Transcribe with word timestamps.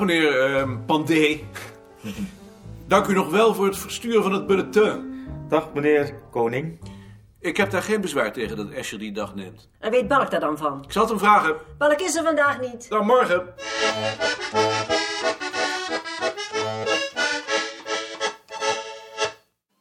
Dag 0.00 0.08
meneer 0.08 0.40
ehm 0.40 0.84
Pandé. 0.86 1.40
Dank 2.86 3.06
u 3.06 3.12
nog 3.14 3.30
wel 3.30 3.54
voor 3.54 3.66
het 3.66 3.78
versturen 3.78 4.22
van 4.22 4.32
het 4.32 4.46
bulletin. 4.46 5.26
Dag 5.48 5.72
meneer 5.72 6.14
Koning. 6.30 6.80
Ik 7.40 7.56
heb 7.56 7.70
daar 7.70 7.82
geen 7.82 8.00
bezwaar 8.00 8.32
tegen 8.32 8.56
dat 8.56 8.70
Escher 8.70 8.98
die 8.98 9.12
dag 9.12 9.34
neemt. 9.34 9.68
En 9.78 9.90
weet 9.90 10.08
Balk 10.08 10.30
daar 10.30 10.40
dan 10.40 10.58
van? 10.58 10.84
Ik 10.84 10.92
zal 10.92 11.02
het 11.02 11.10
hem 11.10 11.20
vragen. 11.20 11.56
Balk 11.78 12.00
is 12.00 12.16
er 12.16 12.22
vandaag 12.22 12.60
niet. 12.60 12.88
Dan 12.88 13.06
morgen. 13.06 13.54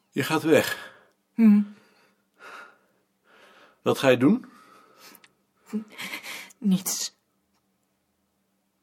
Je 0.09 0.23
gaat 0.23 0.43
weg. 0.43 0.93
Wat 3.81 3.97
ga 3.97 4.09
je 4.09 4.17
doen? 4.17 4.45
Niets. 6.57 7.17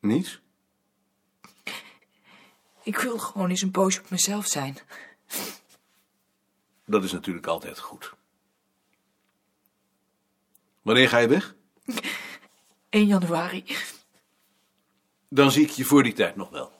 Niets. 0.00 0.44
Ik 2.86 2.96
wil 2.96 3.18
gewoon 3.18 3.50
eens 3.50 3.62
een 3.62 3.70
poosje 3.70 4.00
op 4.00 4.10
mezelf 4.10 4.46
zijn. 4.46 4.78
Dat 6.84 7.04
is 7.04 7.12
natuurlijk 7.12 7.46
altijd 7.46 7.78
goed. 7.78 8.14
Wanneer 10.82 11.08
ga 11.08 11.18
je 11.18 11.28
weg? 11.28 11.54
1 12.88 13.06
januari. 13.06 13.64
Dan 15.28 15.50
zie 15.50 15.64
ik 15.64 15.70
je 15.70 15.84
voor 15.84 16.02
die 16.02 16.12
tijd 16.12 16.36
nog 16.36 16.50
wel. 16.50 16.72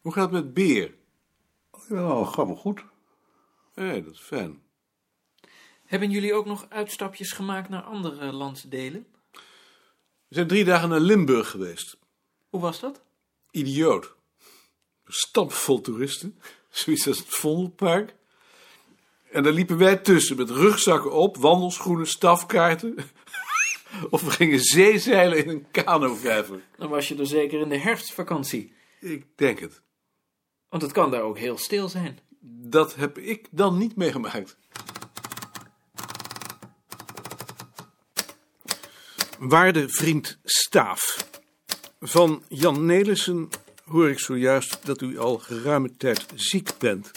Hoe 0.00 0.12
gaat 0.12 0.32
het 0.32 0.32
met 0.32 0.54
Beer? 0.54 0.94
Ja, 1.88 2.24
gaat 2.24 2.46
wel 2.46 2.56
goed. 2.56 2.84
Hé, 3.78 4.02
dat 4.02 4.12
is 4.12 4.20
fijn. 4.20 4.62
Hebben 5.84 6.10
jullie 6.10 6.34
ook 6.34 6.46
nog 6.46 6.66
uitstapjes 6.68 7.32
gemaakt 7.32 7.68
naar 7.68 7.82
andere 7.82 8.32
landsdelen? 8.32 9.06
We 10.28 10.34
zijn 10.34 10.46
drie 10.46 10.64
dagen 10.64 10.88
naar 10.88 11.00
Limburg 11.00 11.50
geweest. 11.50 11.96
Hoe 12.48 12.60
was 12.60 12.80
dat? 12.80 13.02
Idioot. 13.50 14.14
Stampvol 15.06 15.80
toeristen. 15.80 16.38
Zoiets 16.70 17.06
als 17.06 17.18
het 17.18 17.28
Vondelpark. 17.28 18.14
En 19.30 19.42
daar 19.42 19.52
liepen 19.52 19.78
wij 19.78 19.96
tussen 19.96 20.36
met 20.36 20.50
rugzakken 20.50 21.12
op, 21.12 21.36
wandelschoenen, 21.36 22.06
stafkaarten. 22.06 22.96
of 24.10 24.22
we 24.22 24.30
gingen 24.30 24.60
zeezeilen 24.60 25.38
in 25.44 25.48
een 25.48 25.70
kanovijver. 25.70 26.62
Dan 26.76 26.88
was 26.88 27.08
je 27.08 27.16
er 27.16 27.26
zeker 27.26 27.60
in 27.60 27.68
de 27.68 27.78
herfstvakantie. 27.78 28.72
Ik 29.00 29.26
denk 29.34 29.58
het. 29.58 29.82
Want 30.68 30.82
het 30.82 30.92
kan 30.92 31.10
daar 31.10 31.22
ook 31.22 31.38
heel 31.38 31.58
stil 31.58 31.88
zijn. 31.88 32.18
Dat 32.50 32.94
heb 32.94 33.18
ik 33.18 33.48
dan 33.50 33.78
niet 33.78 33.96
meegemaakt. 33.96 34.56
Waarde 39.38 39.88
vriend 39.88 40.38
Staaf. 40.44 41.28
Van 42.00 42.42
Jan 42.48 42.86
Nelissen 42.86 43.48
hoor 43.84 44.08
ik 44.08 44.18
zojuist 44.18 44.86
dat 44.86 45.00
u 45.00 45.18
al 45.18 45.38
geruime 45.38 45.96
tijd 45.96 46.26
ziek 46.34 46.70
bent. 46.78 47.10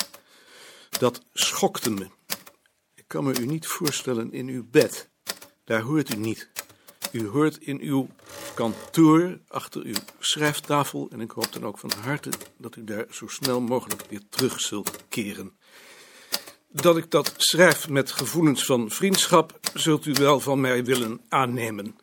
Dat 0.89 1.25
schokte 1.33 1.89
me. 1.89 2.07
Ik 2.95 3.03
kan 3.07 3.23
me 3.23 3.39
u 3.39 3.45
niet 3.45 3.67
voorstellen 3.67 4.31
in 4.31 4.47
uw 4.47 4.65
bed. 4.71 5.09
Daar 5.63 5.81
hoort 5.81 6.13
u 6.13 6.17
niet. 6.17 6.49
U 7.11 7.27
hoort 7.27 7.57
in 7.57 7.79
uw 7.79 8.07
kantoor, 8.61 9.39
achter 9.47 9.81
uw 9.83 9.95
schrijftafel. 10.19 11.07
En 11.11 11.21
ik 11.21 11.31
hoop 11.31 11.53
dan 11.53 11.65
ook 11.65 11.77
van 11.77 11.91
harte 12.03 12.29
dat 12.57 12.75
u 12.75 12.83
daar 12.83 13.05
zo 13.09 13.27
snel 13.27 13.61
mogelijk 13.61 14.03
weer 14.09 14.21
terug 14.29 14.59
zult 14.59 15.03
keren. 15.09 15.51
Dat 16.69 16.97
ik 16.97 17.11
dat 17.11 17.33
schrijf 17.37 17.89
met 17.89 18.11
gevoelens 18.11 18.65
van 18.65 18.89
vriendschap, 18.89 19.59
zult 19.73 20.05
u 20.05 20.13
wel 20.13 20.39
van 20.39 20.61
mij 20.61 20.83
willen 20.83 21.21
aannemen. 21.29 21.95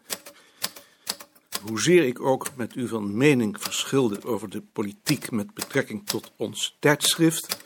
Hoezeer 1.62 2.04
ik 2.04 2.20
ook 2.20 2.46
met 2.56 2.74
u 2.74 2.88
van 2.88 3.16
mening 3.16 3.62
verschilde 3.62 4.24
over 4.24 4.48
de 4.48 4.62
politiek 4.72 5.30
met 5.30 5.54
betrekking 5.54 6.06
tot 6.06 6.32
ons 6.36 6.76
tijdschrift, 6.80 7.56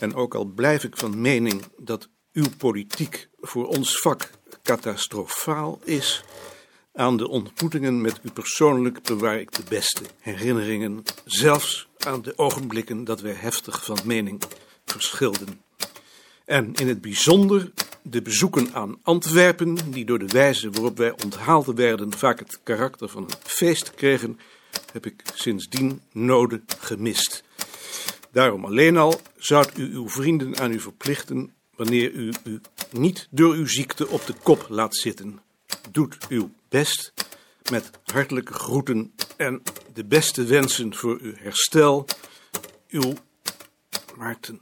en 0.00 0.14
ook 0.14 0.34
al 0.34 0.44
blijf 0.44 0.84
ik 0.84 0.96
van 0.96 1.20
mening 1.20 1.62
dat 1.76 2.08
uw 2.32 2.48
politiek 2.58 3.28
voor 3.40 3.66
ons 3.66 4.00
vak 4.00 4.30
catastrofaal 4.62 5.80
is, 5.84 6.24
aan 6.92 7.16
de 7.16 7.28
ontmoetingen 7.28 8.00
met 8.00 8.20
u 8.22 8.30
persoonlijk 8.30 9.02
bewaar 9.02 9.40
ik 9.40 9.52
de 9.52 9.62
beste 9.68 10.02
herinneringen, 10.18 11.02
zelfs 11.24 11.88
aan 11.98 12.22
de 12.22 12.38
ogenblikken 12.38 13.04
dat 13.04 13.20
wij 13.20 13.32
heftig 13.32 13.84
van 13.84 13.98
mening 14.04 14.42
verschilden. 14.84 15.60
En 16.44 16.74
in 16.74 16.88
het 16.88 17.00
bijzonder 17.00 17.72
de 18.02 18.22
bezoeken 18.22 18.74
aan 18.74 18.98
Antwerpen, 19.02 19.76
die 19.90 20.04
door 20.04 20.18
de 20.18 20.26
wijze 20.26 20.70
waarop 20.70 20.96
wij 20.96 21.14
onthaald 21.24 21.66
werden 21.66 22.12
vaak 22.12 22.38
het 22.38 22.60
karakter 22.62 23.08
van 23.08 23.22
een 23.22 23.36
feest 23.42 23.94
kregen, 23.94 24.38
heb 24.92 25.06
ik 25.06 25.22
sindsdien 25.34 26.00
noden 26.12 26.64
gemist. 26.78 27.44
Daarom 28.30 28.64
alleen 28.64 28.96
al 28.96 29.20
zou 29.36 29.66
u 29.76 29.94
uw 29.94 30.08
vrienden 30.08 30.58
aan 30.58 30.72
u 30.72 30.80
verplichten 30.80 31.52
wanneer 31.76 32.12
u 32.12 32.32
u 32.44 32.60
niet 32.90 33.28
door 33.30 33.54
uw 33.54 33.66
ziekte 33.66 34.08
op 34.08 34.26
de 34.26 34.34
kop 34.42 34.66
laat 34.68 34.96
zitten. 34.96 35.40
Doet 35.92 36.28
uw 36.28 36.50
best 36.68 37.12
met 37.70 37.90
hartelijke 38.04 38.52
groeten 38.52 39.14
en 39.36 39.62
de 39.92 40.04
beste 40.04 40.44
wensen 40.44 40.94
voor 40.94 41.18
uw 41.20 41.34
herstel. 41.34 42.06
Uw 42.88 43.12
Maarten. 44.16 44.60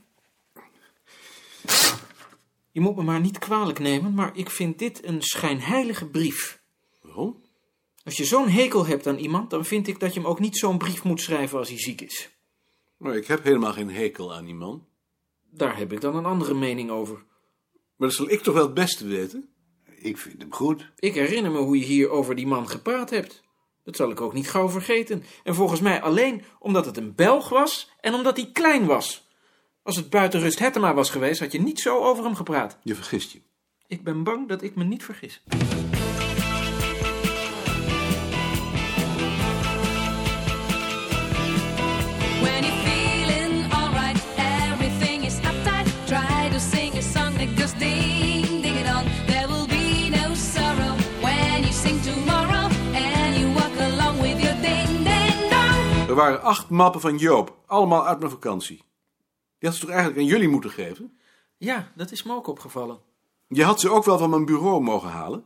Je 2.71 2.81
moet 2.81 2.95
me 2.95 3.03
maar 3.03 3.19
niet 3.19 3.39
kwalijk 3.39 3.79
nemen, 3.79 4.13
maar 4.13 4.37
ik 4.37 4.49
vind 4.49 4.79
dit 4.79 5.05
een 5.05 5.21
schijnheilige 5.21 6.05
brief. 6.05 6.61
Waarom? 7.01 7.41
Als 8.03 8.17
je 8.17 8.25
zo'n 8.25 8.49
hekel 8.49 8.85
hebt 8.85 9.07
aan 9.07 9.17
iemand, 9.17 9.49
dan 9.49 9.65
vind 9.65 9.87
ik 9.87 9.99
dat 9.99 10.13
je 10.13 10.19
hem 10.19 10.29
ook 10.29 10.39
niet 10.39 10.57
zo'n 10.57 10.77
brief 10.77 11.03
moet 11.03 11.21
schrijven 11.21 11.57
als 11.57 11.69
hij 11.69 11.79
ziek 11.79 12.01
is. 12.01 12.29
Maar 12.97 13.15
ik 13.15 13.27
heb 13.27 13.43
helemaal 13.43 13.73
geen 13.73 13.89
hekel 13.89 14.33
aan 14.33 14.45
die 14.45 14.55
man. 14.55 14.85
Daar 15.49 15.77
heb 15.77 15.93
ik 15.93 16.01
dan 16.01 16.15
een 16.15 16.25
andere 16.25 16.53
mening 16.53 16.89
over. 16.89 17.15
Maar 17.95 18.07
dat 18.07 18.13
zal 18.13 18.29
ik 18.29 18.41
toch 18.41 18.53
wel 18.53 18.65
het 18.65 18.73
beste 18.73 19.07
weten? 19.07 19.50
Ik 20.01 20.17
vind 20.17 20.41
hem 20.41 20.53
goed. 20.53 20.91
Ik 20.95 21.13
herinner 21.13 21.51
me 21.51 21.57
hoe 21.57 21.79
je 21.79 21.85
hier 21.85 22.09
over 22.09 22.35
die 22.35 22.47
man 22.47 22.69
gepraat 22.69 23.09
hebt. 23.09 23.43
Dat 23.83 23.95
zal 23.95 24.11
ik 24.11 24.21
ook 24.21 24.33
niet 24.33 24.49
gauw 24.49 24.69
vergeten. 24.69 25.23
En 25.43 25.55
volgens 25.55 25.79
mij 25.79 26.01
alleen 26.01 26.43
omdat 26.59 26.85
het 26.85 26.97
een 26.97 27.15
Belg 27.15 27.49
was 27.49 27.91
en 27.99 28.13
omdat 28.13 28.37
hij 28.37 28.49
klein 28.53 28.85
was. 28.85 29.29
Als 29.83 29.95
het 29.95 30.09
buiten 30.09 30.39
Rust 30.39 30.59
Hettema 30.59 30.93
was 30.93 31.09
geweest, 31.09 31.39
had 31.39 31.51
je 31.51 31.61
niet 31.61 31.79
zo 31.79 31.99
over 31.99 32.23
hem 32.23 32.35
gepraat. 32.35 32.77
Je 32.83 32.95
vergist 32.95 33.31
je. 33.31 33.41
Ik 33.87 34.03
ben 34.03 34.23
bang 34.23 34.47
dat 34.47 34.61
ik 34.61 34.75
me 34.75 34.83
niet 34.83 35.03
vergis. 35.03 35.43
Er 56.11 56.17
waren 56.17 56.41
acht 56.41 56.69
mappen 56.69 57.01
van 57.01 57.17
Joop, 57.17 57.57
allemaal 57.65 58.07
uit 58.07 58.19
mijn 58.19 58.31
vakantie. 58.31 58.77
Die 59.57 59.69
had 59.69 59.73
ze 59.73 59.79
toch 59.79 59.89
eigenlijk 59.89 60.19
aan 60.19 60.25
jullie 60.25 60.47
moeten 60.47 60.69
geven? 60.69 61.17
Ja, 61.57 61.91
dat 61.95 62.11
is 62.11 62.23
me 62.23 62.33
ook 62.33 62.47
opgevallen. 62.47 62.99
Je 63.47 63.63
had 63.63 63.79
ze 63.79 63.89
ook 63.89 64.03
wel 64.03 64.17
van 64.17 64.29
mijn 64.29 64.45
bureau 64.45 64.81
mogen 64.81 65.09
halen. 65.09 65.45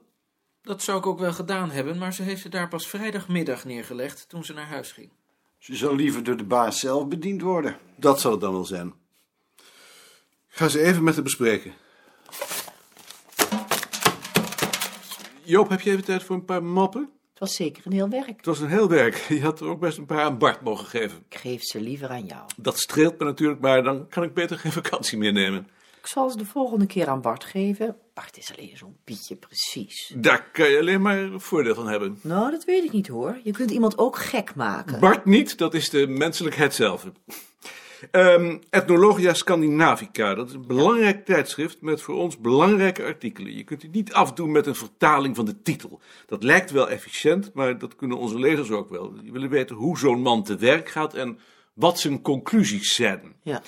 Dat 0.62 0.82
zou 0.82 0.98
ik 0.98 1.06
ook 1.06 1.20
wel 1.20 1.34
gedaan 1.34 1.70
hebben, 1.72 1.98
maar 1.98 2.14
ze 2.14 2.24
heeft 2.24 2.42
ze 2.42 2.50
daar 2.50 2.68
pas 2.68 2.88
vrijdagmiddag 2.88 3.66
neergelegd 3.66 4.30
toen 4.30 4.46
ze 4.46 4.54
naar 4.54 4.68
huis 4.68 4.92
ging. 4.92 5.10
Ze 5.58 5.76
zal 5.76 5.96
liever 5.96 6.24
door 6.24 6.38
de 6.38 6.44
baas 6.44 6.80
zelf 6.80 7.08
bediend 7.08 7.42
worden. 7.42 7.78
Dat 7.96 8.20
zal 8.20 8.32
het 8.32 8.42
dan 8.42 8.54
wel 8.54 8.66
zijn. 8.66 8.94
Ik 10.50 10.56
ga 10.62 10.68
ze 10.68 10.84
even 10.84 11.04
met 11.04 11.14
haar 11.14 11.24
bespreken. 11.24 11.74
Joop, 15.44 15.70
heb 15.70 15.82
je 15.82 15.92
even 15.92 16.04
tijd 16.04 16.24
voor 16.24 16.36
een 16.36 16.46
paar 16.46 16.64
mappen? 16.64 17.15
Het 17.36 17.44
was 17.44 17.56
zeker 17.56 17.86
een 17.86 17.92
heel 17.92 18.10
werk. 18.10 18.38
Het 18.38 18.46
was 18.46 18.60
een 18.60 18.70
heel 18.70 18.90
werk. 18.90 19.16
Je 19.30 19.42
had 19.42 19.60
er 19.60 19.68
ook 19.68 19.80
best 19.80 19.98
een 19.98 20.06
paar 20.06 20.24
aan 20.24 20.38
Bart 20.38 20.62
mogen 20.62 20.86
geven. 20.86 21.18
Ik 21.30 21.38
geef 21.38 21.64
ze 21.64 21.82
liever 21.82 22.10
aan 22.10 22.26
jou. 22.26 22.42
Dat 22.58 22.80
streelt 22.80 23.20
me 23.20 23.26
natuurlijk, 23.26 23.62
maar 23.62 23.84
dan 23.84 24.08
kan 24.08 24.24
ik 24.24 24.34
beter 24.34 24.58
geen 24.58 24.72
vakantie 24.72 25.18
meer 25.18 25.32
nemen. 25.34 25.68
Ik 26.00 26.08
zal 26.08 26.30
ze 26.30 26.38
de 26.38 26.46
volgende 26.46 26.86
keer 26.86 27.08
aan 27.08 27.22
Bart 27.22 27.44
geven. 27.44 27.96
Bart 28.14 28.38
is 28.38 28.52
alleen 28.58 28.78
zo'n 28.78 28.98
pietje 29.04 29.36
precies. 29.36 30.14
Daar 30.16 30.50
kan 30.52 30.70
je 30.70 30.80
alleen 30.80 31.02
maar 31.02 31.30
voordeel 31.36 31.76
van 31.76 31.88
hebben. 31.88 32.20
Nou, 32.22 32.52
dat 32.52 32.66
weet 32.66 32.84
ik 32.84 32.92
niet 32.92 33.08
hoor. 33.08 33.40
Je 33.44 33.52
kunt 33.52 33.72
iemand 33.72 33.98
ook 33.98 34.18
gek 34.18 34.56
maken. 34.56 35.00
Bart 35.00 35.26
niet, 35.26 35.58
dat 35.58 35.74
is 35.74 35.90
de 35.90 36.08
menselijkheid 36.08 36.74
zelf. 36.74 37.06
Ehm, 38.12 38.58
Ethnologia 38.70 39.34
Scandinavica, 39.34 40.36
dat 40.36 40.48
is 40.48 40.54
een 40.54 40.68
belangrijk 40.68 41.26
tijdschrift 41.26 41.82
met 41.82 42.02
voor 42.02 42.16
ons 42.16 42.38
belangrijke 42.38 43.04
artikelen. 43.04 43.56
Je 43.56 43.64
kunt 43.64 43.82
het 43.82 43.92
niet 43.92 44.14
afdoen 44.14 44.52
met 44.52 44.66
een 44.66 44.76
vertaling 44.76 45.36
van 45.36 45.46
de 45.46 45.62
titel. 45.62 46.02
Dat 46.26 46.44
lijkt 46.44 46.72
wel 46.72 46.90
efficiënt, 46.90 47.52
maar 47.54 47.78
dat 47.78 47.96
kunnen 47.96 48.18
onze 48.18 48.40
lezers 48.40 48.72
ook 48.72 48.90
wel. 48.90 49.14
Die 49.22 49.32
willen 49.32 49.50
weten 49.50 49.76
hoe 49.76 49.98
zo'n 49.98 50.22
man 50.22 50.44
te 50.44 50.56
werk 50.56 50.90
gaat 50.90 51.14
en 51.14 51.40
wat 51.74 52.00
zijn 52.00 52.22
conclusies 52.22 52.94
zijn. 52.94 53.36
Ja. 53.44 53.62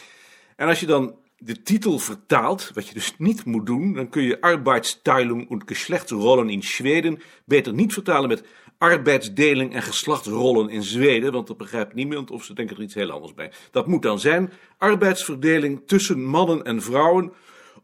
En 0.56 0.68
als 0.68 0.80
je 0.80 0.86
dan 0.86 1.16
de 1.38 1.62
titel 1.62 2.00
vertaalt, 2.00 2.72
wat 2.74 2.88
je 2.88 2.94
dus 2.94 3.14
niet 3.18 3.46
moet 3.46 3.66
doen, 3.66 3.94
dan 3.94 4.10
kun 4.10 4.24
je 4.24 4.42
Arbeitsteilung 4.42 5.50
und 5.50 5.64
Geschlechtsrollen 5.66 6.50
in 6.50 6.64
Zweden 6.64 7.22
beter 7.46 7.74
niet 7.74 7.94
vertalen 7.94 8.30
met 8.30 8.44
arbeidsdeling 8.78 9.74
en 9.74 9.82
geslachtsrollen 9.82 10.70
in 10.70 10.84
Zweden, 10.84 11.32
want 11.32 11.48
dat 11.48 11.58
begrijpt 11.58 11.94
niemand 11.94 12.32
of 12.32 12.44
ze 12.44 12.54
denken 12.54 12.76
er 12.76 12.82
iets 12.82 12.94
heel 12.94 13.12
anders 13.12 13.34
bij. 13.34 13.52
Dat 13.72 13.88
moet 13.88 14.02
dan 14.02 14.20
zijn 14.20 14.52
arbeidsverdeling 14.78 15.82
tussen 15.86 16.24
mannen 16.24 16.64
en 16.64 16.82
vrouwen 16.82 17.34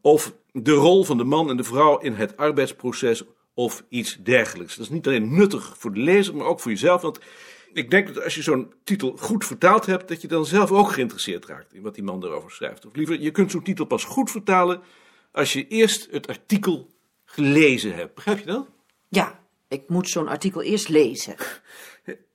of 0.01 0.33
de 0.51 0.71
rol 0.71 1.03
van 1.03 1.17
de 1.17 1.23
man 1.23 1.49
en 1.49 1.57
de 1.57 1.63
vrouw 1.63 1.97
in 1.97 2.13
het 2.13 2.37
arbeidsproces 2.37 3.23
of 3.53 3.83
iets 3.89 4.17
dergelijks. 4.23 4.75
Dat 4.75 4.85
is 4.85 4.91
niet 4.91 5.07
alleen 5.07 5.35
nuttig 5.35 5.75
voor 5.77 5.93
de 5.93 5.99
lezer, 5.99 6.35
maar 6.35 6.47
ook 6.47 6.59
voor 6.59 6.71
jezelf, 6.71 7.01
want 7.01 7.19
ik 7.73 7.91
denk 7.91 8.13
dat 8.13 8.23
als 8.23 8.35
je 8.35 8.41
zo'n 8.41 8.73
titel 8.83 9.17
goed 9.17 9.45
vertaald 9.45 9.85
hebt, 9.85 10.07
dat 10.07 10.21
je 10.21 10.27
dan 10.27 10.45
zelf 10.45 10.71
ook 10.71 10.91
geïnteresseerd 10.91 11.45
raakt 11.45 11.73
in 11.73 11.81
wat 11.81 11.95
die 11.95 12.03
man 12.03 12.23
erover 12.23 12.51
schrijft. 12.51 12.85
Of 12.85 12.95
liever, 12.95 13.21
je 13.21 13.31
kunt 13.31 13.51
zo'n 13.51 13.63
titel 13.63 13.85
pas 13.85 14.03
goed 14.03 14.31
vertalen 14.31 14.81
als 15.31 15.53
je 15.53 15.67
eerst 15.67 16.07
het 16.11 16.27
artikel 16.27 16.89
gelezen 17.25 17.95
hebt. 17.95 18.15
Begrijp 18.15 18.39
je 18.39 18.45
dat? 18.45 18.67
Ja, 19.09 19.42
ik 19.73 19.89
moet 19.89 20.09
zo'n 20.09 20.27
artikel 20.27 20.61
eerst 20.61 20.89
lezen. 20.89 21.35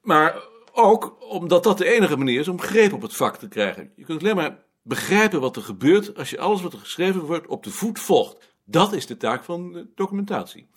Maar 0.02 0.42
ook 0.72 1.16
omdat 1.32 1.64
dat 1.64 1.78
de 1.78 1.94
enige 1.94 2.16
manier 2.16 2.40
is 2.40 2.48
om 2.48 2.60
greep 2.60 2.92
op 2.92 3.02
het 3.02 3.16
vak 3.16 3.36
te 3.36 3.48
krijgen. 3.48 3.92
Je 3.96 4.04
kunt 4.04 4.20
alleen 4.20 4.36
maar 4.36 4.64
begrijpen 4.82 5.40
wat 5.40 5.56
er 5.56 5.62
gebeurt 5.62 6.16
als 6.16 6.30
je 6.30 6.38
alles 6.38 6.62
wat 6.62 6.72
er 6.72 6.78
geschreven 6.78 7.20
wordt 7.20 7.46
op 7.46 7.64
de 7.64 7.70
voet 7.70 7.98
volgt. 7.98 8.54
Dat 8.64 8.92
is 8.92 9.06
de 9.06 9.16
taak 9.16 9.44
van 9.44 9.72
de 9.72 9.86
documentatie. 9.94 10.68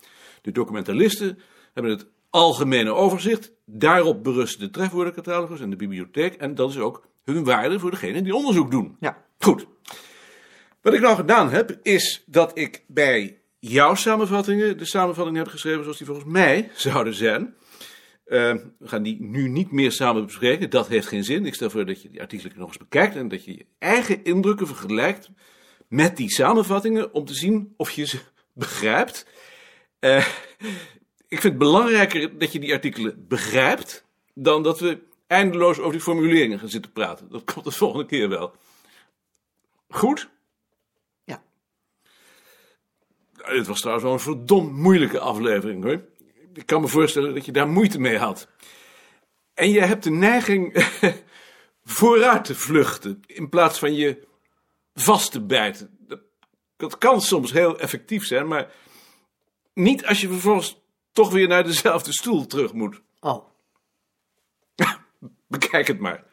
De 0.42 0.52
documentalisten 0.52 1.38
hebben 1.72 1.92
het 1.92 2.06
algemene 2.30 2.92
overzicht. 2.92 3.52
Daarop 3.64 4.22
berusten 4.22 4.60
de 4.60 4.70
trefwoordencatalogus 4.70 5.60
en 5.60 5.70
de 5.70 5.76
bibliotheek. 5.76 6.34
En 6.34 6.54
dat 6.54 6.70
is 6.70 6.78
ook 6.78 7.08
hun 7.22 7.44
waarde 7.44 7.78
voor 7.78 7.90
degene 7.90 8.22
die 8.22 8.34
onderzoek 8.34 8.70
doen. 8.70 8.96
Ja. 9.00 9.24
Goed. 9.38 9.66
Wat 10.82 10.94
ik 10.94 11.00
nou 11.00 11.16
gedaan 11.16 11.50
heb, 11.50 11.78
is 11.82 12.22
dat 12.26 12.58
ik 12.58 12.84
bij 12.86 13.41
jouw 13.68 13.94
samenvattingen 13.94 14.78
de 14.78 14.84
samenvatting 14.84 15.36
heb 15.36 15.48
geschreven 15.48 15.82
zoals 15.82 15.98
die 15.98 16.06
volgens 16.06 16.26
mij 16.26 16.70
zouden 16.74 17.14
zijn. 17.14 17.54
Eh, 18.24 18.54
we 18.78 18.88
gaan 18.88 19.02
die 19.02 19.20
nu 19.20 19.48
niet 19.48 19.70
meer 19.70 19.92
samen 19.92 20.24
bespreken. 20.24 20.70
Dat 20.70 20.88
heeft 20.88 21.06
geen 21.06 21.24
zin. 21.24 21.46
Ik 21.46 21.54
stel 21.54 21.70
voor 21.70 21.86
dat 21.86 22.02
je 22.02 22.10
die 22.10 22.20
artikelen 22.20 22.58
nog 22.58 22.68
eens 22.68 22.78
bekijkt 22.78 23.16
en 23.16 23.28
dat 23.28 23.44
je 23.44 23.56
je 23.56 23.66
eigen 23.78 24.24
indrukken 24.24 24.66
vergelijkt 24.66 25.30
met 25.88 26.16
die 26.16 26.30
samenvattingen 26.30 27.12
om 27.12 27.24
te 27.24 27.34
zien 27.34 27.74
of 27.76 27.90
je 27.90 28.06
ze 28.06 28.18
begrijpt. 28.52 29.26
Eh, 29.98 30.26
ik 31.28 31.40
vind 31.40 31.42
het 31.42 31.58
belangrijker 31.58 32.38
dat 32.38 32.52
je 32.52 32.58
die 32.58 32.72
artikelen 32.72 33.24
begrijpt 33.28 34.04
dan 34.34 34.62
dat 34.62 34.80
we 34.80 34.98
eindeloos 35.26 35.78
over 35.78 35.92
die 35.92 36.00
formuleringen 36.00 36.58
gaan 36.58 36.68
zitten 36.68 36.92
praten. 36.92 37.28
Dat 37.28 37.52
komt 37.52 37.64
de 37.64 37.70
volgende 37.70 38.06
keer 38.06 38.28
wel. 38.28 38.54
Goed? 39.88 40.28
Ja. 41.24 41.42
Nou, 43.42 43.54
Dit 43.56 43.66
was 43.66 43.80
trouwens 43.80 44.04
wel 44.04 44.14
een 44.14 44.20
verdomd 44.20 44.72
moeilijke 44.72 45.18
aflevering 45.18 45.84
hoor. 45.84 46.04
Ik 46.54 46.66
kan 46.66 46.80
me 46.80 46.88
voorstellen 46.88 47.34
dat 47.34 47.44
je 47.44 47.52
daar 47.52 47.68
moeite 47.68 48.00
mee 48.00 48.18
had. 48.18 48.48
En 49.54 49.70
je 49.70 49.80
hebt 49.80 50.04
de 50.04 50.10
neiging 50.10 50.86
vooruit 51.84 52.44
te 52.44 52.54
vluchten 52.54 53.20
in 53.26 53.48
plaats 53.48 53.78
van 53.78 53.94
je 53.94 54.26
vast 54.94 55.32
te 55.32 55.40
bijten. 55.40 55.96
Dat, 55.98 56.20
dat 56.76 56.98
kan 56.98 57.20
soms 57.20 57.52
heel 57.52 57.78
effectief 57.78 58.26
zijn, 58.26 58.48
maar 58.48 58.72
niet 59.74 60.06
als 60.06 60.20
je 60.20 60.28
vervolgens 60.28 60.80
toch 61.12 61.30
weer 61.30 61.48
naar 61.48 61.64
dezelfde 61.64 62.12
stoel 62.12 62.46
terug 62.46 62.72
moet. 62.72 63.00
Oh, 63.20 63.46
Bekijk 65.46 65.86
het 65.86 65.98
maar. 65.98 66.24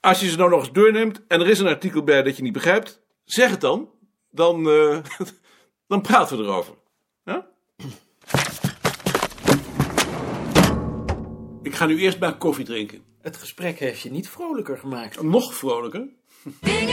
Als 0.00 0.20
je 0.20 0.28
ze 0.28 0.36
nou 0.36 0.50
nog 0.50 0.60
eens 0.60 0.72
doorneemt 0.72 1.26
en 1.26 1.40
er 1.40 1.48
is 1.48 1.58
een 1.58 1.66
artikel 1.66 2.02
bij 2.02 2.22
dat 2.22 2.36
je 2.36 2.42
niet 2.42 2.52
begrijpt, 2.52 3.00
zeg 3.24 3.50
het 3.50 3.60
dan. 3.60 3.90
Dan, 4.30 4.68
eh, 4.68 4.98
dan 5.86 6.00
praten 6.00 6.38
we 6.38 6.44
erover. 6.44 6.74
Ja? 7.24 7.46
Ik 11.62 11.74
ga 11.74 11.86
nu 11.86 11.98
eerst 11.98 12.18
maar 12.18 12.36
koffie 12.36 12.64
drinken. 12.64 13.04
Het 13.22 13.36
gesprek 13.36 13.78
heeft 13.78 14.00
je 14.00 14.10
niet 14.10 14.28
vrolijker 14.28 14.78
gemaakt. 14.78 15.22
Nog 15.22 15.54
vrolijker. 15.54 16.08
Ding 16.60 16.90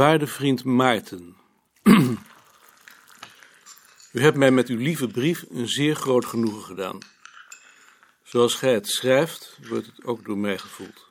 Waarde 0.00 0.26
vriend 0.26 0.64
Maarten. 0.64 1.36
U 4.12 4.20
hebt 4.20 4.36
mij 4.36 4.50
met 4.50 4.68
uw 4.68 4.76
lieve 4.76 5.08
brief 5.08 5.44
een 5.50 5.68
zeer 5.68 5.94
groot 5.94 6.24
genoegen 6.24 6.62
gedaan. 6.62 6.98
Zoals 8.22 8.54
gij 8.54 8.72
het 8.72 8.88
schrijft, 8.88 9.58
wordt 9.68 9.86
het 9.86 10.04
ook 10.04 10.24
door 10.24 10.38
mij 10.38 10.58
gevoeld. 10.58 11.10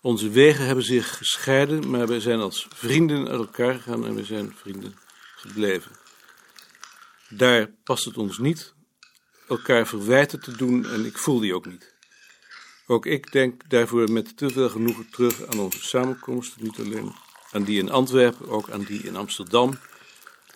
Onze 0.00 0.28
wegen 0.28 0.66
hebben 0.66 0.84
zich 0.84 1.16
gescheiden, 1.16 1.90
maar 1.90 2.06
wij 2.06 2.20
zijn 2.20 2.40
als 2.40 2.66
vrienden 2.74 3.28
uit 3.28 3.38
elkaar 3.38 3.74
gegaan 3.74 4.06
en 4.06 4.14
we 4.14 4.24
zijn 4.24 4.54
vrienden 4.56 4.98
gebleven. 5.36 5.92
Daar 7.28 7.70
past 7.84 8.04
het 8.04 8.16
ons 8.16 8.38
niet 8.38 8.74
elkaar 9.48 9.86
verwijten 9.86 10.40
te 10.40 10.56
doen 10.56 10.86
en 10.86 11.04
ik 11.04 11.18
voel 11.18 11.40
die 11.40 11.54
ook 11.54 11.66
niet. 11.66 11.94
Ook 12.86 13.06
ik 13.06 13.32
denk 13.32 13.70
daarvoor 13.70 14.10
met 14.10 14.36
te 14.36 14.50
veel 14.50 14.68
genoegen 14.68 15.10
terug 15.10 15.46
aan 15.46 15.58
onze 15.58 15.82
samenkomsten, 15.82 16.62
niet 16.62 16.78
alleen 16.78 17.23
aan 17.54 17.64
die 17.64 17.78
in 17.78 17.90
Antwerpen, 17.90 18.48
ook 18.48 18.70
aan 18.70 18.82
die 18.82 19.02
in 19.02 19.16
Amsterdam, 19.16 19.78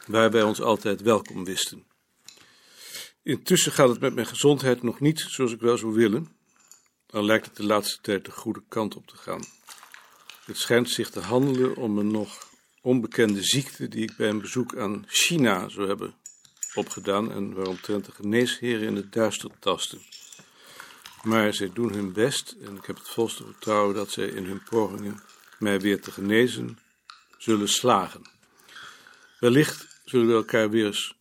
waar 0.06 0.30
wij 0.30 0.42
ons 0.42 0.60
altijd 0.60 1.00
welkom 1.00 1.44
wisten. 1.44 1.86
Intussen 3.22 3.72
gaat 3.72 3.88
het 3.88 4.00
met 4.00 4.14
mijn 4.14 4.26
gezondheid 4.26 4.82
nog 4.82 5.00
niet 5.00 5.20
zoals 5.28 5.52
ik 5.52 5.60
wel 5.60 5.78
zou 5.78 5.92
willen, 5.92 6.36
al 7.10 7.24
lijkt 7.24 7.46
het 7.46 7.56
de 7.56 7.64
laatste 7.64 7.98
tijd 8.00 8.24
de 8.24 8.30
goede 8.30 8.62
kant 8.68 8.96
op 8.96 9.06
te 9.06 9.16
gaan. 9.16 9.44
Het 10.44 10.58
schijnt 10.58 10.90
zich 10.90 11.10
te 11.10 11.20
handelen 11.20 11.76
om 11.76 11.98
een 11.98 12.10
nog 12.10 12.48
onbekende 12.82 13.42
ziekte 13.42 13.88
die 13.88 14.02
ik 14.02 14.16
bij 14.16 14.28
een 14.28 14.40
bezoek 14.40 14.76
aan 14.76 15.04
China 15.06 15.68
zou 15.68 15.88
hebben 15.88 16.14
opgedaan 16.74 17.32
en 17.32 17.54
waaromtrent 17.54 18.04
de 18.04 18.12
geneesheren 18.12 18.86
in 18.86 18.96
het 18.96 19.12
duister 19.12 19.50
tasten. 19.58 20.00
Maar 21.22 21.54
zij 21.54 21.70
doen 21.72 21.92
hun 21.92 22.12
best 22.12 22.56
en 22.60 22.76
ik 22.76 22.84
heb 22.84 22.96
het 22.96 23.08
volste 23.08 23.44
vertrouwen 23.44 23.94
dat 23.94 24.10
zij 24.10 24.26
in 24.26 24.44
hun 24.44 24.62
pogingen 24.70 25.22
mij 25.58 25.80
weer 25.80 26.00
te 26.00 26.10
genezen 26.10 26.78
zullen 27.38 27.68
slagen. 27.68 28.22
Wellicht 29.40 30.00
zullen 30.04 30.26
we 30.26 30.32
elkaar 30.32 30.70
weer 30.70 31.16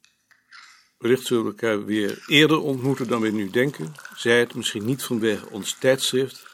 wellicht 0.97 1.25
zullen 1.25 1.43
we 1.43 1.49
elkaar 1.49 1.85
weer 1.85 2.23
eerder 2.27 2.59
ontmoeten 2.59 3.07
dan 3.07 3.21
we 3.21 3.29
nu 3.29 3.49
denken. 3.49 3.93
Zij 4.15 4.39
het 4.39 4.55
misschien 4.55 4.85
niet 4.85 5.03
vanwege 5.03 5.49
ons 5.49 5.75
tijdschrift, 5.79 6.45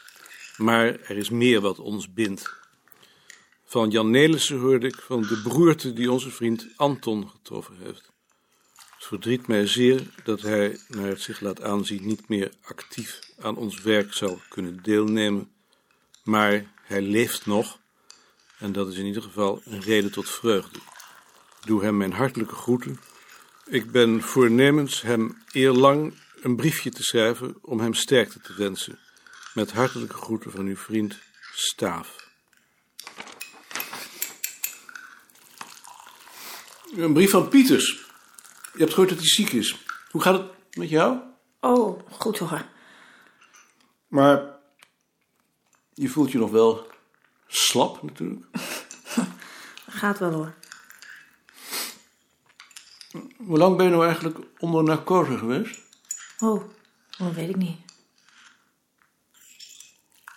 maar 0.56 1.00
er 1.00 1.16
is 1.16 1.30
meer 1.30 1.60
wat 1.60 1.78
ons 1.78 2.12
bindt. 2.12 2.62
Van 3.64 3.90
Jan 3.90 4.10
Nelissen 4.10 4.58
hoorde 4.58 4.86
ik 4.86 4.96
van 4.96 5.22
de 5.22 5.40
beroerte 5.42 5.92
die 5.92 6.12
onze 6.12 6.30
vriend 6.30 6.66
Anton 6.76 7.30
getroffen 7.30 7.76
heeft. 7.82 8.12
Het 8.74 9.04
verdriet 9.04 9.46
mij 9.46 9.66
zeer 9.66 10.02
dat 10.24 10.40
hij, 10.40 10.78
naar 10.88 11.08
het 11.08 11.20
zich 11.20 11.40
laat 11.40 11.62
aanzien, 11.62 12.06
niet 12.06 12.28
meer 12.28 12.52
actief 12.62 13.20
aan 13.38 13.56
ons 13.56 13.80
werk 13.80 14.12
zal 14.12 14.40
kunnen 14.48 14.82
deelnemen. 14.82 15.52
Maar 16.22 16.72
hij 16.82 17.02
leeft 17.02 17.46
nog 17.46 17.78
en 18.58 18.72
dat 18.72 18.88
is 18.88 18.96
in 18.96 19.04
ieder 19.04 19.22
geval 19.22 19.62
een 19.64 19.80
reden 19.80 20.12
tot 20.12 20.30
vreugde. 20.30 20.78
Doe 21.60 21.82
hem 21.82 21.96
mijn 21.96 22.12
hartelijke 22.12 22.54
groeten. 22.54 23.00
Ik 23.66 23.90
ben 23.90 24.22
voornemens 24.22 25.02
hem 25.02 25.42
eerlang 25.52 26.14
een 26.42 26.56
briefje 26.56 26.90
te 26.90 27.02
schrijven 27.02 27.56
om 27.60 27.80
hem 27.80 27.94
sterkte 27.94 28.40
te 28.40 28.54
wensen. 28.54 28.98
Met 29.54 29.72
hartelijke 29.72 30.16
groeten 30.16 30.50
van 30.50 30.66
uw 30.66 30.76
vriend 30.76 31.18
Staaf. 31.52 32.28
Een 36.96 37.12
brief 37.12 37.30
van 37.30 37.48
Pieters. 37.48 38.04
Je 38.72 38.78
hebt 38.78 38.90
gehoord 38.90 39.08
dat 39.08 39.18
hij 39.18 39.28
ziek 39.28 39.52
is. 39.52 39.84
Hoe 40.10 40.22
gaat 40.22 40.38
het 40.38 40.76
met 40.76 40.88
jou? 40.88 41.18
Oh, 41.60 42.00
goed 42.10 42.38
hoor. 42.38 42.66
Maar 44.08 44.56
je 45.94 46.08
voelt 46.08 46.32
je 46.32 46.38
nog 46.38 46.50
wel 46.50 46.86
slap 47.46 48.02
natuurlijk. 48.02 48.46
Gaat 49.86 50.18
wel 50.18 50.32
hoor. 50.32 50.54
Hoe 53.36 53.58
lang 53.58 53.76
ben 53.76 53.84
je 53.84 53.90
nou 53.90 54.04
eigenlijk 54.04 54.38
onder 54.58 54.84
narcose 54.84 55.38
geweest? 55.38 55.80
Oh, 56.38 56.64
dat 57.18 57.32
weet 57.32 57.48
ik 57.48 57.56
niet. 57.56 57.78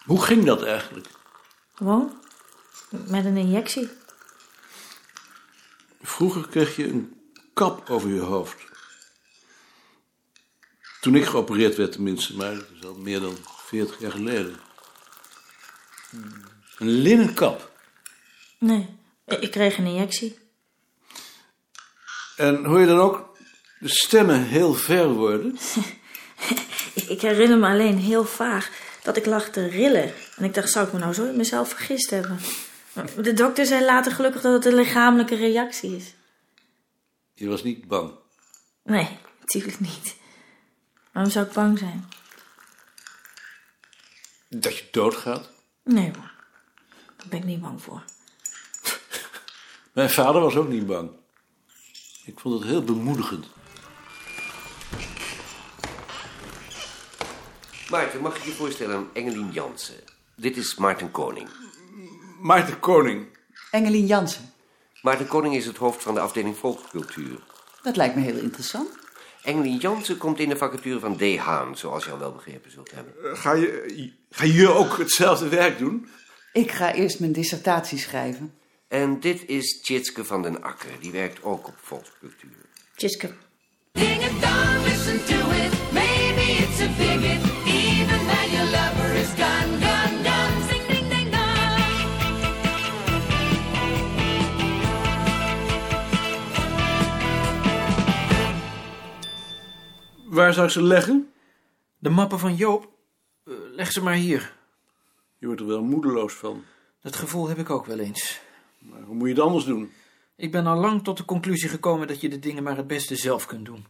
Hoe 0.03 0.23
ging 0.23 0.45
dat 0.45 0.63
eigenlijk? 0.63 1.07
Gewoon? 1.73 2.21
Met 2.89 3.25
een 3.25 3.37
injectie? 3.37 3.89
Vroeger 6.01 6.47
kreeg 6.47 6.75
je 6.75 6.87
een 6.87 7.31
kap 7.53 7.89
over 7.89 8.09
je 8.09 8.19
hoofd. 8.19 8.65
Toen 11.01 11.15
ik 11.15 11.25
geopereerd 11.25 11.75
werd 11.75 11.91
tenminste, 11.91 12.35
maar 12.35 12.55
dat 12.55 12.69
is 12.79 12.85
al 12.85 12.95
meer 12.95 13.19
dan 13.19 13.37
40 13.45 13.99
jaar 13.99 14.11
geleden. 14.11 14.59
Een 16.77 16.89
linnen 16.89 17.33
kap. 17.33 17.71
Nee, 18.59 18.87
ik 19.25 19.51
kreeg 19.51 19.77
een 19.77 19.85
injectie. 19.85 20.37
En 22.35 22.65
hoor 22.65 22.79
je 22.79 22.85
dan 22.85 22.99
ook 22.99 23.37
de 23.79 23.89
stemmen 23.89 24.43
heel 24.43 24.73
ver 24.73 25.07
worden? 25.07 25.57
Ik, 27.07 27.21
herinner 27.21 27.57
me 27.57 27.67
alleen 27.67 27.97
heel 27.97 28.25
vaag 28.25 28.69
dat 29.03 29.17
ik 29.17 29.25
lag 29.25 29.49
te 29.49 29.67
rillen. 29.67 30.13
En 30.35 30.43
ik 30.43 30.53
dacht, 30.53 30.69
zou 30.69 30.87
ik 30.87 30.93
me 30.93 30.99
nou 30.99 31.13
zo 31.13 31.25
in 31.25 31.37
mezelf 31.37 31.69
vergist 31.69 32.09
hebben? 32.09 32.39
Maar 32.93 33.21
De 33.21 33.33
dokter 33.33 33.65
zei 33.65 33.85
later 33.85 34.11
gelukkig 34.11 34.41
dat 34.41 34.53
het 34.53 34.65
een 34.65 34.79
lichamelijke 34.79 35.35
reactie 35.35 35.95
is. 35.95 36.13
Je 37.33 37.47
was 37.47 37.63
niet 37.63 37.87
bang. 37.87 38.11
Nee, 38.83 39.17
natuurlijk 39.39 39.79
niet. 39.79 40.15
Waarom 41.11 41.31
zou 41.31 41.45
ik 41.45 41.51
bang 41.53 41.77
zijn? 41.79 42.09
Dat 44.49 44.77
je 44.77 44.87
doodgaat? 44.91 45.49
Nee 45.83 46.11
hoor, 46.15 46.31
daar 47.17 47.27
ben 47.29 47.39
ik 47.39 47.45
niet 47.45 47.61
bang 47.61 47.81
voor. 47.81 48.03
Mijn 49.93 50.09
vader 50.09 50.41
was 50.41 50.55
ook 50.55 50.67
niet 50.67 50.85
bang. 50.87 51.09
Ik 52.25 52.39
vond 52.39 52.59
het 52.59 52.69
heel 52.69 52.83
bemoedigend. 52.83 53.47
Maarten, 57.89 58.21
mag 58.21 58.37
ik 58.37 58.43
je 58.43 58.51
voorstellen 58.51 59.09
Engelien 59.13 59.51
Jansen? 59.51 60.03
Dit 60.35 60.57
is 60.57 60.75
Maarten 60.75 61.11
Koning. 61.11 61.49
Maarten 62.41 62.79
Koning. 62.79 63.27
Engelien 63.71 64.05
Jansen. 64.05 64.53
Maarten 65.01 65.27
Koning 65.27 65.55
is 65.55 65.65
het 65.65 65.77
hoofd 65.77 66.03
van 66.03 66.13
de 66.13 66.19
afdeling 66.19 66.57
volkscultuur. 66.57 67.39
Dat 67.81 67.95
lijkt 67.95 68.15
me 68.15 68.21
heel 68.21 68.37
interessant. 68.37 68.89
Engelien 69.43 69.77
Jansen 69.77 70.17
komt 70.17 70.39
in 70.39 70.49
de 70.49 70.57
vacature 70.57 70.99
van 70.99 71.17
D. 71.17 71.37
Haan, 71.37 71.77
zoals 71.77 72.05
je 72.05 72.11
al 72.11 72.19
wel 72.19 72.31
begrepen 72.31 72.71
zult 72.71 72.91
hebben. 72.91 73.37
Ga 73.37 73.53
je, 73.53 74.11
ga 74.29 74.45
je 74.45 74.69
ook 74.69 74.97
hetzelfde 74.97 75.47
werk 75.47 75.77
doen? 75.77 76.09
Ik 76.53 76.71
ga 76.71 76.93
eerst 76.93 77.19
mijn 77.19 77.31
dissertatie 77.31 77.97
schrijven. 77.97 78.53
En 78.87 79.19
dit 79.19 79.45
is 79.47 79.81
Tjitske 79.81 80.25
van 80.25 80.41
den 80.41 80.61
Akker, 80.63 80.89
die 80.99 81.11
werkt 81.11 81.43
ook 81.43 81.67
op 81.67 81.75
volkscultuur. 81.77 82.65
Tjiske. 82.95 83.31
Ding 83.91 84.21
it 84.23 84.41
dong, 84.41 84.83
listen 84.83 85.25
to 85.25 85.51
it. 85.51 85.91
Maybe 85.91 86.41
it's 86.41 86.81
a 86.81 86.87
bigot. 86.97 87.41
Even 87.65 88.25
when 88.25 88.51
your 88.51 88.69
lover 88.69 89.15
is 89.15 89.27
gone, 89.27 89.77
gone, 89.79 90.23
gone. 90.23 90.63
Sing 90.69 90.87
ding 90.87 91.09
ding 91.09 91.29
dong. 91.31 91.75
Waar 100.35 100.53
zou 100.53 100.65
ik 100.65 100.71
ze 100.71 100.81
leggen? 100.83 101.31
De 101.97 102.09
mappen 102.09 102.39
van 102.39 102.55
Joop, 102.55 102.91
eh, 103.43 103.53
leg 103.75 103.91
ze 103.91 104.03
maar 104.03 104.13
hier. 104.13 104.56
Je 105.37 105.45
wordt 105.45 105.61
er 105.61 105.67
wel 105.67 105.83
moedeloos 105.83 106.33
van. 106.33 106.63
Dat 107.01 107.15
gevoel 107.15 107.47
heb 107.47 107.57
ik 107.57 107.69
ook 107.69 107.85
wel 107.85 107.99
eens. 107.99 108.39
Maar 108.79 109.01
hoe 109.01 109.15
moet 109.15 109.27
je 109.27 109.33
het 109.33 109.43
anders 109.43 109.65
doen? 109.65 109.91
Ik 110.35 110.51
ben 110.51 110.65
al 110.65 110.79
lang 110.79 111.03
tot 111.03 111.17
de 111.17 111.25
conclusie 111.25 111.69
gekomen 111.69 112.07
dat 112.07 112.21
je 112.21 112.29
de 112.29 112.39
dingen 112.39 112.63
maar 112.63 112.77
het 112.77 112.87
beste 112.87 113.15
zelf 113.15 113.45
kunt 113.45 113.65
doen. 113.65 113.85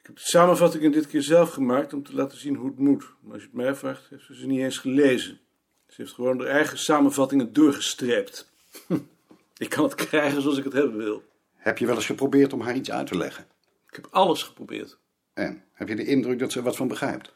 Ik 0.00 0.06
heb 0.06 0.16
de 0.16 0.22
samenvattingen 0.22 0.92
dit 0.92 1.06
keer 1.06 1.22
zelf 1.22 1.50
gemaakt 1.52 1.92
om 1.92 2.02
te 2.02 2.14
laten 2.14 2.38
zien 2.38 2.54
hoe 2.54 2.68
het 2.68 2.78
moet. 2.78 3.14
Maar 3.20 3.32
als 3.32 3.42
je 3.42 3.48
het 3.48 3.56
mij 3.56 3.74
vraagt, 3.74 4.08
heeft 4.10 4.24
ze 4.24 4.34
ze 4.34 4.46
niet 4.46 4.60
eens 4.60 4.78
gelezen. 4.78 5.40
Ze 5.86 5.94
heeft 5.96 6.12
gewoon 6.12 6.38
haar 6.38 6.48
eigen 6.48 6.78
samenvattingen 6.78 7.52
doorgestreept. 7.52 8.50
Ik 9.56 9.68
kan 9.68 9.84
het 9.84 9.94
krijgen 9.94 10.42
zoals 10.42 10.58
ik 10.58 10.64
het 10.64 10.72
hebben 10.72 10.96
wil. 10.96 11.22
Heb 11.56 11.78
je 11.78 11.86
wel 11.86 11.94
eens 11.94 12.06
geprobeerd 12.06 12.52
om 12.52 12.60
haar 12.60 12.76
iets 12.76 12.90
uit 12.90 13.06
te 13.06 13.16
leggen? 13.16 13.46
Ik 13.88 13.94
heb 13.94 14.08
alles 14.10 14.42
geprobeerd. 14.42 14.98
En 15.32 15.64
heb 15.72 15.88
je 15.88 15.96
de 15.96 16.04
indruk 16.04 16.38
dat 16.38 16.52
ze 16.52 16.58
er 16.58 16.64
wat 16.64 16.76
van 16.76 16.88
begrijpt? 16.88 17.32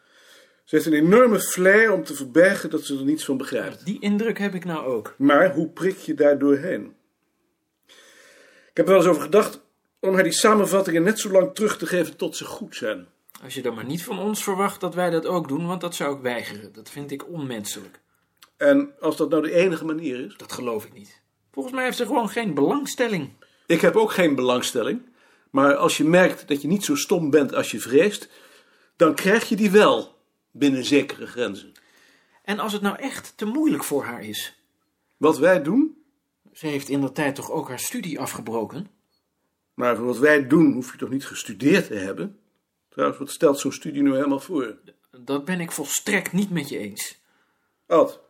Ze 0.64 0.74
heeft 0.74 0.86
een 0.86 0.92
enorme 0.92 1.40
flair 1.40 1.92
om 1.92 2.04
te 2.04 2.14
verbergen 2.14 2.70
dat 2.70 2.84
ze 2.84 2.98
er 2.98 3.04
niets 3.04 3.24
van 3.24 3.36
begrijpt. 3.36 3.84
Die 3.84 4.00
indruk 4.00 4.38
heb 4.38 4.54
ik 4.54 4.64
nou 4.64 4.86
ook. 4.86 5.14
Maar 5.18 5.54
hoe 5.54 5.68
prik 5.68 5.98
je 5.98 6.14
daar 6.14 6.38
doorheen? 6.38 6.94
Ik 8.70 8.80
heb 8.80 8.86
er 8.86 8.92
wel 8.92 9.00
eens 9.00 9.10
over 9.10 9.22
gedacht 9.22 9.60
om 10.00 10.14
haar 10.14 10.22
die 10.22 10.32
samenvattingen 10.32 11.02
net 11.02 11.18
zo 11.18 11.30
lang 11.30 11.54
terug 11.54 11.78
te 11.78 11.86
geven 11.86 12.16
tot 12.16 12.36
ze 12.36 12.44
goed 12.44 12.76
zijn. 12.76 13.06
Als 13.42 13.54
je 13.54 13.62
dan 13.62 13.74
maar 13.74 13.84
niet 13.84 14.04
van 14.04 14.18
ons 14.18 14.42
verwacht 14.42 14.80
dat 14.80 14.94
wij 14.94 15.10
dat 15.10 15.26
ook 15.26 15.48
doen, 15.48 15.66
want 15.66 15.80
dat 15.80 15.94
zou 15.94 16.16
ik 16.16 16.22
weigeren. 16.22 16.72
Dat 16.72 16.90
vind 16.90 17.10
ik 17.10 17.28
onmenselijk. 17.28 18.00
En 18.56 18.92
als 19.00 19.16
dat 19.16 19.30
nou 19.30 19.42
de 19.42 19.52
enige 19.52 19.84
manier 19.84 20.24
is? 20.24 20.36
Dat 20.36 20.52
geloof 20.52 20.84
ik 20.84 20.92
niet. 20.92 21.22
Volgens 21.52 21.74
mij 21.74 21.84
heeft 21.84 21.96
ze 21.96 22.06
gewoon 22.06 22.28
geen 22.28 22.54
belangstelling. 22.54 23.30
Ik 23.66 23.80
heb 23.80 23.96
ook 23.96 24.12
geen 24.12 24.34
belangstelling. 24.34 25.02
Maar 25.50 25.74
als 25.74 25.96
je 25.96 26.04
merkt 26.04 26.48
dat 26.48 26.62
je 26.62 26.68
niet 26.68 26.84
zo 26.84 26.94
stom 26.94 27.30
bent 27.30 27.54
als 27.54 27.70
je 27.70 27.80
vreest, 27.80 28.28
dan 28.96 29.14
krijg 29.14 29.48
je 29.48 29.56
die 29.56 29.70
wel 29.70 30.13
binnen 30.54 30.84
zekere 30.84 31.26
grenzen. 31.26 31.72
En 32.42 32.58
als 32.58 32.72
het 32.72 32.82
nou 32.82 32.96
echt 32.98 33.36
te 33.36 33.44
moeilijk 33.44 33.84
voor 33.84 34.04
haar 34.04 34.22
is. 34.24 34.58
Wat 35.16 35.38
wij 35.38 35.62
doen, 35.62 36.02
Ze 36.52 36.66
heeft 36.66 36.88
in 36.88 37.00
de 37.00 37.12
tijd 37.12 37.34
toch 37.34 37.50
ook 37.50 37.68
haar 37.68 37.78
studie 37.78 38.20
afgebroken? 38.20 38.86
maar 39.74 39.96
voor 39.96 40.06
wat 40.06 40.18
wij 40.18 40.46
doen 40.46 40.72
hoef 40.72 40.92
je 40.92 40.98
toch 40.98 41.08
niet 41.10 41.26
gestudeerd 41.26 41.86
te 41.86 41.94
hebben? 41.94 42.38
Trouwens, 42.88 43.18
wat 43.18 43.30
stelt 43.30 43.58
zo'n 43.58 43.72
studie 43.72 44.02
nu 44.02 44.14
helemaal 44.14 44.40
voor? 44.40 44.76
Dat 45.10 45.44
ben 45.44 45.60
ik 45.60 45.72
volstrekt 45.72 46.32
niet 46.32 46.50
met 46.50 46.68
je 46.68 46.78
eens. 46.78 47.20
Ad, 47.86 48.20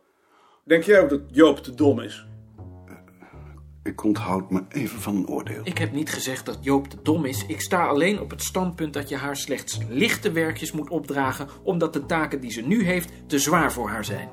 denk 0.63 0.83
jij 0.83 1.01
ook 1.01 1.09
dat 1.09 1.21
Joop 1.31 1.59
te 1.59 1.73
dom 1.73 1.99
is? 1.99 2.25
Ik 3.85 4.03
onthoud 4.03 4.51
me 4.51 4.63
even 4.69 5.01
van 5.01 5.15
een 5.15 5.27
oordeel. 5.27 5.61
Ik 5.63 5.77
heb 5.77 5.91
niet 5.91 6.09
gezegd 6.09 6.45
dat 6.45 6.57
Joop 6.61 6.87
te 6.87 6.97
dom 7.03 7.25
is. 7.25 7.45
Ik 7.47 7.61
sta 7.61 7.87
alleen 7.87 8.19
op 8.19 8.29
het 8.29 8.43
standpunt 8.43 8.93
dat 8.93 9.09
je 9.09 9.15
haar 9.15 9.37
slechts 9.37 9.77
lichte 9.89 10.31
werkjes 10.31 10.71
moet 10.71 10.89
opdragen, 10.89 11.47
omdat 11.63 11.93
de 11.93 12.05
taken 12.05 12.41
die 12.41 12.51
ze 12.51 12.61
nu 12.61 12.83
heeft 12.83 13.11
te 13.27 13.39
zwaar 13.39 13.71
voor 13.71 13.89
haar 13.89 14.05
zijn. 14.05 14.29